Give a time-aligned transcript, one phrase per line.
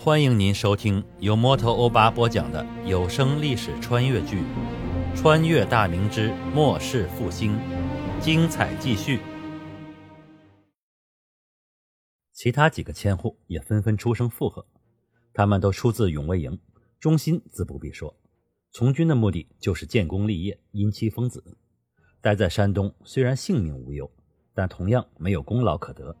[0.00, 4.42] 欢迎您收听由摩托欧巴播讲的有声历史穿越剧
[5.16, 7.52] 《穿越大明之末世复兴》，
[8.20, 9.18] 精彩继续。
[12.32, 14.64] 其他几个千户也纷纷出声附和，
[15.34, 16.56] 他们都出自永卫营，
[17.00, 18.14] 忠心自不必说。
[18.70, 21.42] 从军的目的就是建功立业、荫妻封子。
[22.20, 24.08] 待在山东虽然性命无忧，
[24.54, 26.16] 但同样没有功劳可得，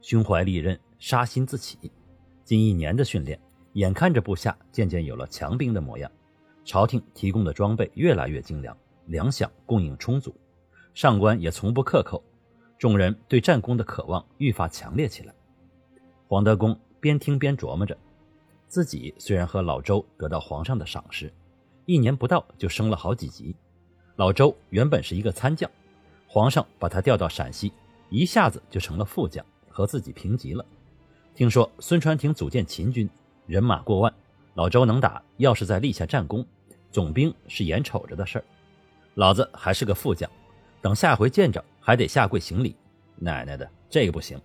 [0.00, 1.92] 胸怀利刃，杀心自起。
[2.50, 3.38] 近一年的训练，
[3.74, 6.10] 眼看着部下渐渐有了强兵的模样，
[6.64, 8.76] 朝廷提供的装备越来越精良，
[9.06, 10.34] 粮饷供应充足，
[10.92, 12.20] 上官也从不克扣，
[12.76, 15.32] 众人对战功的渴望愈发强烈起来。
[16.26, 17.96] 黄德公边听边琢磨着，
[18.66, 21.32] 自己虽然和老周得到皇上的赏识，
[21.86, 23.54] 一年不到就升了好几级。
[24.16, 25.70] 老周原本是一个参将，
[26.26, 27.72] 皇上把他调到陕西，
[28.08, 30.66] 一下子就成了副将，和自己平级了。
[31.40, 33.08] 听说孙传庭组建秦军，
[33.46, 34.12] 人马过万，
[34.52, 36.44] 老周能打，要是再立下战功，
[36.92, 38.44] 总兵是眼瞅着的事儿。
[39.14, 40.30] 老子还是个副将，
[40.82, 42.76] 等下回见着还得下跪行礼。
[43.16, 44.38] 奶奶的，这个不行，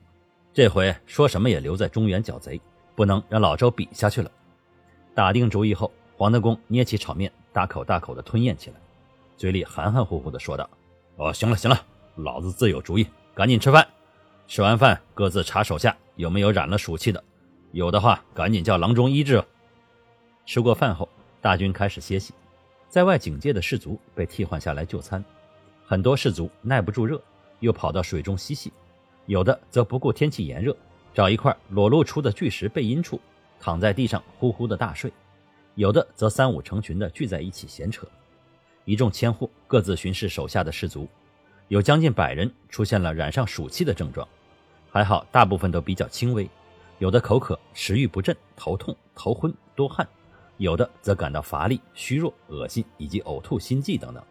[0.54, 2.62] 这回说什么也留在中原剿贼，
[2.96, 4.32] 不能让老周比下去了。
[5.14, 8.78] 打定主意后，黄德公捏起炒面，大口大口的吞咽起来，
[9.36, 10.70] 嘴里含含糊糊的说道
[11.20, 11.78] ：“哦，行了行了，
[12.16, 13.86] 老子自有主意，赶紧吃饭。
[14.48, 17.22] 吃完饭各自查手下。”有没有染了暑气的？
[17.74, 19.44] 有的话，赶紧叫郎中医治。
[20.46, 21.10] 吃过饭后，
[21.42, 22.34] 大军开始歇息，
[22.88, 25.22] 在外警戒的士卒被替换下来就餐。
[25.86, 27.22] 很多士卒耐不住热，
[27.60, 28.72] 又跑到水中嬉戏；
[29.26, 30.74] 有的则不顾天气炎热，
[31.14, 33.20] 找一块裸露出的巨石背阴处，
[33.60, 35.12] 躺在地上呼呼的大睡；
[35.74, 38.08] 有的则三五成群的聚在一起闲扯。
[38.86, 41.10] 一众千户各自巡视手下的士卒，
[41.68, 44.26] 有将近百人出现了染上暑气的症状。
[44.96, 46.50] 还好，大部分都比较轻微，
[47.00, 50.08] 有的口渴、食欲不振、头痛、头昏、多汗，
[50.56, 54.24] 有的则感到乏力、虚弱、恶心以及呕吐、心悸等等。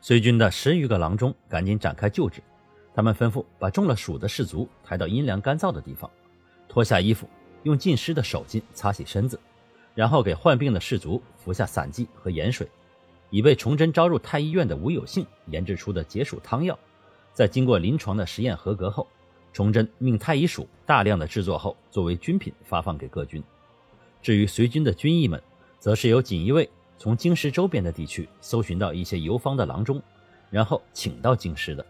[0.00, 2.42] 随军的十余个郎中赶紧展开救治，
[2.94, 6.10] 他们吩咐把中了暑的士卒抬到阴凉干燥的地方，
[6.70, 7.28] 脱下衣服，
[7.64, 9.38] 用浸湿的手巾擦洗身子，
[9.94, 12.66] 然后给患病的士卒服下散剂和盐水，
[13.28, 16.78] 以被崇祯招入太医院的吴有幸研制出的解暑汤药，
[17.34, 19.06] 在经过临床的实验合格后。
[19.52, 23.42] 崇祯命太医署大量的制作后，作为军品发放给各军。
[24.22, 25.40] 至于随军的军医们，
[25.78, 30.02] 则是由锦衣卫从京师周边的地区搜寻到一些游方的郎中，
[30.50, 31.84] 然后请到京师的。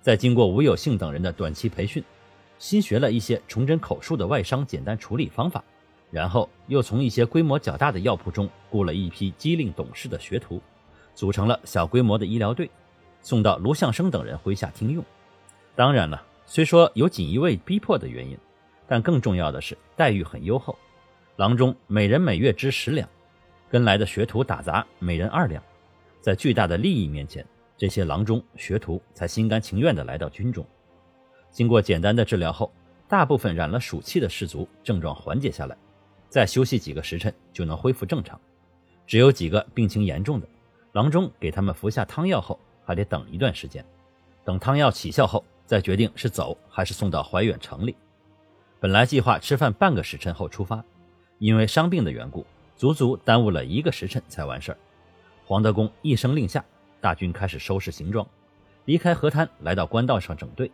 [0.00, 2.02] 在经过吴有幸等人的短期培训，
[2.58, 5.62] 新学了一些崇祯口述的外伤简单处理方法，
[6.10, 10.60] 然后又从一些规模较大的药铺中雇了一批机灵懂事的学徒，
[11.14, 12.70] 组成了小规模的医疗队，
[13.20, 15.04] 送到卢象升等人麾下听用。
[15.74, 16.25] 当然了。
[16.48, 18.38] 虽说有锦衣卫逼迫的原因，
[18.86, 20.78] 但更重要的是待遇很优厚，
[21.36, 23.08] 郎中每人每月支十两，
[23.68, 25.62] 跟来的学徒打杂每人二两。
[26.20, 27.44] 在巨大的利益面前，
[27.76, 30.64] 这些郎中学徒才心甘情愿地来到军中。
[31.50, 32.72] 经过简单的治疗后，
[33.08, 35.76] 大部分染了暑气的士卒症状缓解下来，
[36.28, 38.40] 再休息几个时辰就能恢复正常。
[39.04, 40.46] 只有几个病情严重的，
[40.92, 43.84] 郎中给他们服下汤药后，还得等一段时间，
[44.44, 45.44] 等汤药起效后。
[45.66, 47.94] 再决定是走还是送到怀远城里。
[48.78, 50.82] 本来计划吃饭半个时辰后出发，
[51.38, 52.46] 因为伤病的缘故，
[52.76, 54.78] 足足耽误了一个时辰才完事儿。
[55.44, 56.64] 黄德公一声令下，
[57.00, 58.26] 大军开始收拾行装，
[58.84, 60.70] 离开河滩，来到官道上整队。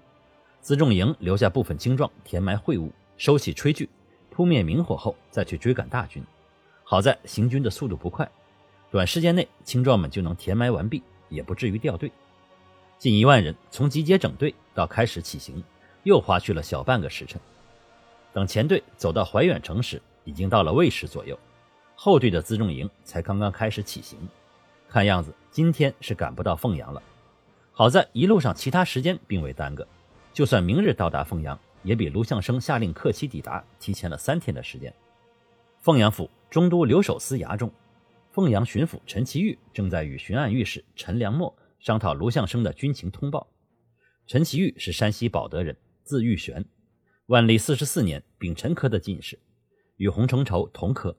[0.62, 3.88] 辎重营留下部分精壮填埋秽物，收起炊具，
[4.30, 6.22] 扑灭明火后，再去追赶大军。
[6.84, 8.30] 好在行军的速度不快，
[8.90, 12.12] 短时间内青壮们就能填埋完毕，也不至于掉队。
[13.02, 15.60] 近一万人从集结整队到开始起行，
[16.04, 17.40] 又花去了小半个时辰。
[18.32, 21.36] 等前队走到怀远城时，已经到了未时左右，
[21.96, 24.16] 后队的辎重营才刚刚开始起行。
[24.88, 27.02] 看样子今天是赶不到凤阳了。
[27.72, 29.84] 好在一路上其他时间并未耽搁，
[30.32, 34.94] 就算明日到达凤阳，也比卢象升下令客期抵达提前了三天的时间。
[35.80, 37.68] 凤阳府中都留守司衙中，
[38.30, 41.52] 凤阳巡抚陈其玉正在与巡按御史陈良谟。
[41.82, 43.48] 商讨卢象升的军情通报。
[44.28, 46.64] 陈其玉是山西保德人，字玉玄，
[47.26, 49.36] 万历四十四年丙辰科的进士，
[49.96, 51.16] 与洪承畴同科。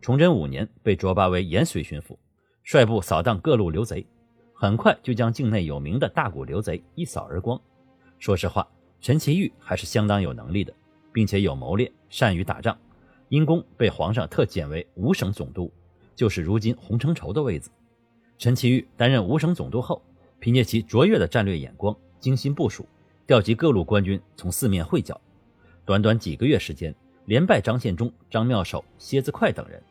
[0.00, 2.16] 崇祯五年被擢拔为延绥巡抚，
[2.62, 4.06] 率部扫荡各路流贼，
[4.54, 7.60] 很快就将境内有名的大股流贼一扫而光。
[8.20, 8.68] 说实话，
[9.00, 10.72] 陈其玉还是相当有能力的，
[11.12, 12.78] 并且有谋略，善于打仗。
[13.30, 15.72] 因功被皇上特减为五省总督，
[16.14, 17.68] 就是如今洪承畴的位子。
[18.38, 20.02] 陈其玉担任五省总督后，
[20.38, 22.86] 凭借其卓越的战略眼光、精心部署，
[23.26, 25.18] 调集各路官军从四面会剿，
[25.84, 26.94] 短短几个月时间，
[27.26, 29.82] 连败张献忠、张妙手、蝎子快等人，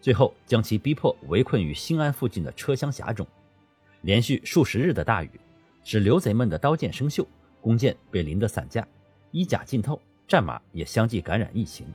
[0.00, 3.26] 最后将其逼迫围困于兴安附近的车厢峡中。
[4.02, 5.30] 连续数十日的大雨，
[5.84, 7.24] 使刘贼们的刀剑生锈，
[7.60, 8.86] 弓箭被淋得散架，
[9.30, 11.86] 衣甲浸透，战马也相继感染疫情。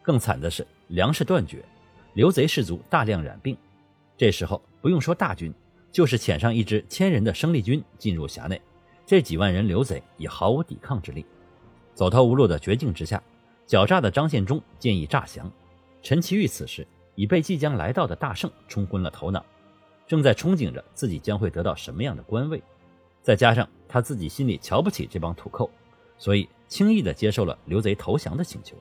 [0.00, 1.62] 更惨的是，粮食断绝，
[2.14, 3.56] 刘贼士卒大量染病。
[4.22, 5.52] 这时候不用说大军，
[5.90, 8.62] 就是遣上一支千人的生力军进入辖内，
[9.04, 11.26] 这几万人刘贼也毫无抵抗之力。
[11.92, 13.20] 走投无路的绝境之下。
[13.66, 15.50] 狡诈的张献忠建议诈降，
[16.02, 16.86] 陈其玉此时
[17.16, 19.44] 已被即将来到的大胜冲昏了头脑，
[20.06, 22.62] 正在憧憬着自己将会得到什么样的官位，
[23.22, 25.68] 再加上他自己心里瞧不起这帮土寇，
[26.16, 28.76] 所以轻易地接受了刘贼投降的请求。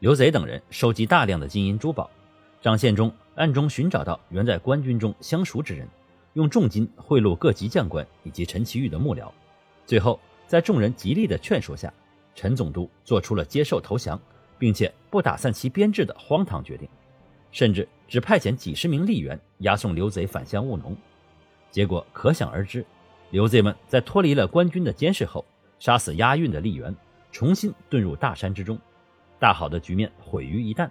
[0.00, 2.10] 刘贼等人收集大量的金银珠宝，
[2.60, 5.86] 张献忠暗中寻找到原在官军中相熟之人，
[6.32, 9.30] 用重金贿赂各级将官以及陈其玉的幕僚，
[9.84, 11.92] 最后在众人极力的劝说下。
[12.34, 14.20] 陈总督做出了接受投降，
[14.58, 16.88] 并且不打散其编制的荒唐决定，
[17.50, 20.96] 甚至只派遣几十名吏员押送刘贼返乡务农。
[21.70, 22.84] 结果可想而知，
[23.30, 25.44] 刘贼们在脱离了官军的监视后，
[25.78, 26.94] 杀死押运的吏员，
[27.32, 28.78] 重新遁入大山之中，
[29.38, 30.88] 大好的局面毁于一旦。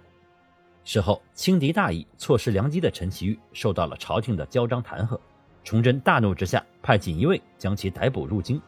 [0.86, 5.20] 事后轻敌大意、错失良机的陈其玉受到了朝廷的骄章弹劾，
[5.64, 8.62] 崇祯大怒之下，派锦衣卫将其逮捕入京，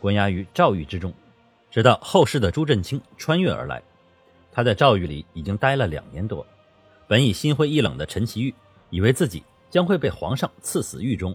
[0.00, 1.14] 关押于诏狱之中。
[1.70, 3.80] 直到后世的朱振清穿越而来，
[4.50, 6.44] 他在诏狱里已经待了两年多。
[7.06, 8.52] 本已心灰意冷的陈其玉，
[8.90, 11.34] 以为自己将会被皇上赐死狱中，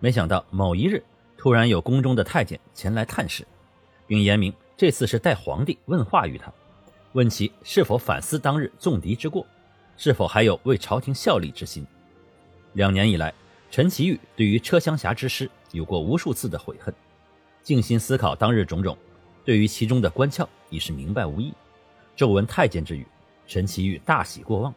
[0.00, 1.02] 没想到某一日，
[1.38, 3.46] 突然有宫中的太监前来探视，
[4.08, 6.52] 并言明这次是代皇帝问话于他，
[7.12, 9.46] 问其是否反思当日纵敌之过，
[9.96, 11.86] 是否还有为朝廷效力之心。
[12.72, 13.32] 两年以来，
[13.70, 16.94] 陈其玉对于车厢峡之师有过无数次的悔恨，
[17.62, 18.96] 静心思考当日种种。
[19.44, 21.52] 对于其中的关窍已是明白无疑。
[22.14, 23.06] 骤闻太监之语，
[23.46, 24.72] 陈其玉大喜过望，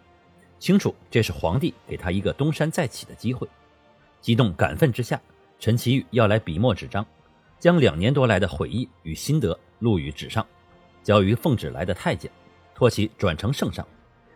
[0.59, 3.47] 清楚这是皇帝给他一个东山再起的机会。
[4.21, 5.21] 激动感愤之下，
[5.59, 7.05] 陈其玉要来笔墨纸张，
[7.59, 10.45] 将两年多来的悔意与心得录于纸上，
[11.05, 12.31] 交于奉旨来的太监，
[12.73, 13.87] 托其转呈圣上，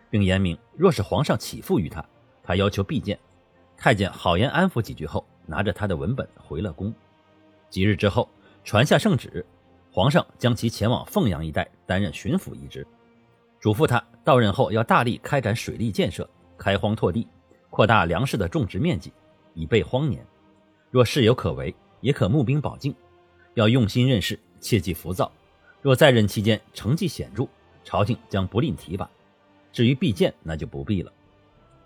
[0.08, 2.02] 并言明若是皇上起复于他，
[2.44, 3.18] 他要求必见。
[3.76, 6.94] 太监好言安抚几句后，拿着他的文本回了宫。
[7.70, 8.28] 几日之后，
[8.62, 9.44] 传下圣旨。
[9.90, 12.86] 皇上将其前往凤阳一带担任巡抚一职，
[13.58, 17.26] 嘱咐他到任后要大力开展水利建设，开荒拓地，
[17.70, 19.12] 扩大粮食的种植面积，
[19.54, 20.24] 以备荒年。
[20.92, 22.94] 若事有可为，也可募兵保境。
[23.54, 25.32] 要用心任事，切忌浮躁。
[25.82, 27.46] 若在任期间成绩显著，
[27.84, 29.08] 朝廷将不吝提拔。
[29.72, 31.12] 至于必见，那就不必了。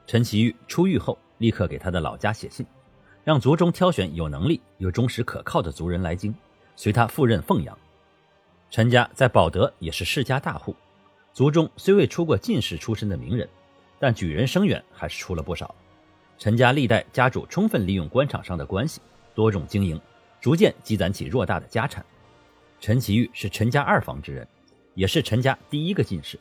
[0.06, 2.66] 陈其玉出狱后，立刻给他的老家写信，
[3.22, 6.34] 让族中挑选有能力又忠实可靠的族人来京，
[6.76, 7.78] 随他赴任凤阳。
[8.70, 10.74] 陈家在保德也是世家大户，
[11.32, 13.48] 族中虽未出过进士出身的名人，
[14.00, 15.72] 但举人生远还是出了不少。
[16.36, 19.00] 陈家历代家主充分利用官场上的关系，
[19.34, 20.00] 多种经营，
[20.40, 22.04] 逐渐积攒起偌大的家产。
[22.84, 24.46] 陈其玉是陈家二房之人，
[24.94, 26.38] 也是陈家第一个进士。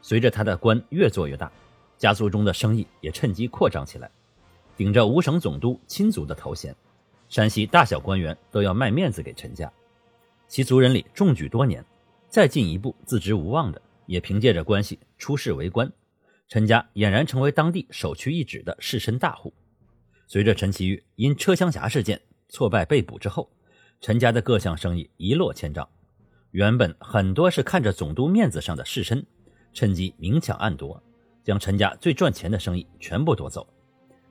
[0.00, 1.52] 随着他的官越做越大，
[1.98, 4.10] 家族中的生意也趁机扩张起来。
[4.78, 6.74] 顶着五省总督亲族的头衔，
[7.28, 9.70] 山西大小官员都要卖面子给陈家。
[10.48, 11.84] 其族人里中举多年，
[12.30, 15.92] 再进一步自知无望的，也凭借着关系出仕为官。
[16.48, 19.52] 陈家俨然成为当地首屈一指的士绅大户。
[20.28, 23.50] 随着陈其玉因车厢峡事件挫败被捕之后，
[24.00, 25.88] 陈家的各项生意一落千丈。
[26.50, 29.24] 原本很多是看着总督面子上的士绅，
[29.72, 31.02] 趁机明抢暗夺，
[31.42, 33.66] 将陈家最赚钱的生意全部夺走。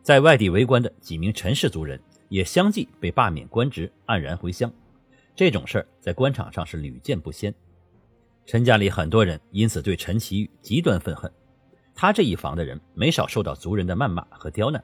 [0.02, 4.72] 在外地为官的几名陈氏族人也相继被罢免官职，黯然回乡。
[5.36, 7.54] 这种事儿在官场上是屡见不鲜，
[8.46, 11.32] 陈家里很多人因此对陈其玉极端愤恨。
[11.96, 14.84] 他这一房的人没少受到族人的谩骂和刁难。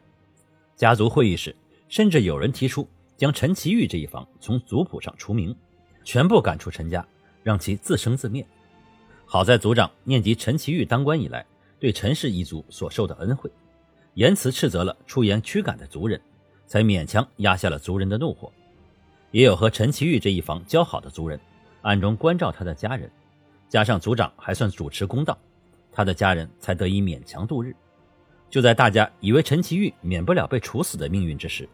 [0.76, 1.56] 家族会议时，
[1.88, 2.88] 甚至有人提出
[3.20, 5.54] 将陈其玉这一房从族谱上除名，
[6.06, 7.06] 全部赶出陈家，
[7.44, 8.48] 让其自生自灭。
[9.26, 11.46] 好在族长念及陈其玉当官以来
[11.82, 13.52] 对陈氏一族所受的恩惠，
[14.14, 16.20] 言辞斥责了出言驱赶的族人，
[16.66, 18.50] 才勉强压下了族人的怒火。
[19.32, 21.38] 也有和陈其玉这一房交好的族人，
[21.82, 23.12] 暗中关照他的家人，
[23.68, 25.38] 加上族长还算主持公道，
[25.92, 27.76] 他的家人才得以勉强度日。
[28.50, 31.68] 就在大家以为陈其玉免不了被处死的命运之时，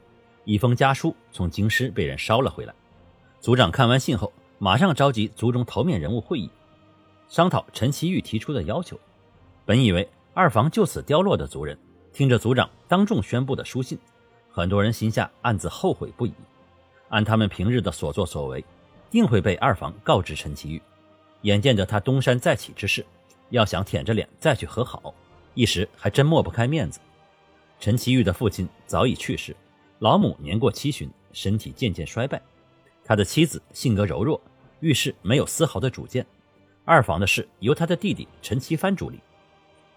[0.45, 2.73] 一封家书从京师被人烧了回来。
[3.41, 6.49] 族长看完信后，马上召集族中头面人物会议，
[7.27, 8.97] 商讨陈其玉提出的要求。
[9.65, 11.77] 本以为二房就此凋落的族人，
[12.13, 13.97] 听着族长当众宣布的书信，
[14.51, 16.33] 很多人心下暗自后悔不已。
[17.09, 18.63] 按他们平日的所作所为，
[19.09, 20.81] 定会被二房告知陈其玉。
[21.41, 23.05] 眼见着他东山再起之势，
[23.49, 25.13] 要想舔着脸再去和好，
[25.53, 26.99] 一时还真抹不开面子。
[27.79, 29.55] 陈其玉的父亲早已去世，
[30.05, 32.39] 老母年过七旬，身体渐渐衰败。
[33.03, 34.39] 他的妻子性格柔弱，
[34.79, 36.23] 遇事没有丝毫的主见。
[36.83, 39.19] 二房的事由他的弟弟陈其帆主理。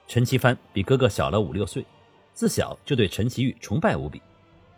[0.06, 1.84] 陈其帆比哥哥小了五六岁，
[2.32, 4.22] 自小就对陈其玉崇拜无比。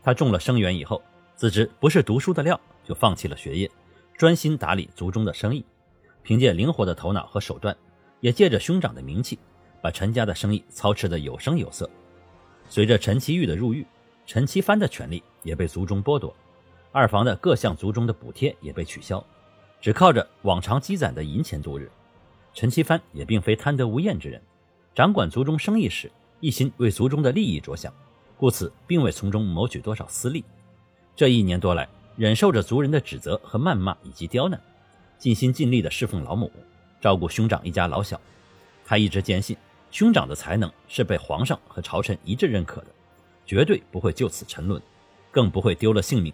[0.02, 1.00] 他中了生源以后，
[1.36, 3.70] 自知不是读书的料，就放弃了学业，
[4.18, 5.64] 专心打理族中的生意。
[6.24, 7.76] 凭借灵活的头脑和手段，
[8.18, 9.38] 也借着兄长的名气，
[9.80, 11.88] 把陈家的生意操持得有声有色。
[12.68, 13.86] 随着陈其玉的入狱，
[14.32, 16.32] 陈其帆的权利也被族中剥夺，
[16.92, 19.20] 二房的各项族中的补贴也被取消，
[19.80, 21.90] 只靠着往常积攒的银钱度日。
[22.54, 24.40] 陈其帆也并非贪得无厌之人，
[24.94, 26.08] 掌管族中生意时，
[26.38, 27.92] 一心为族中的利益着想，
[28.36, 30.44] 故此并未从中谋取多少私利。
[31.16, 34.60] 这一年多来，忍受着族人的指责和谩骂以及刁难。
[35.18, 36.52] 尽心尽力地侍奉老母，
[37.00, 38.20] 照顾兄长一家老小。
[38.84, 39.56] 他一直坚信
[39.90, 42.86] 兄长的才能是被皇上和朝臣一致认可的，
[43.50, 44.80] 绝对不会就此沉沦，
[45.32, 46.32] 更不会丢了性命，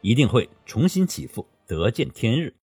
[0.00, 2.54] 一定会重新起复，得见天日。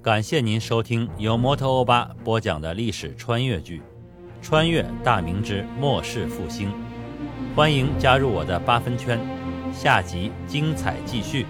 [0.00, 3.80] 感谢您收听由摩托欧巴播讲的历史穿越剧
[4.40, 6.70] 《穿越大明之末世复兴》，
[7.54, 9.20] 欢迎加入我的八分圈，
[9.70, 11.44] 下集精彩继续。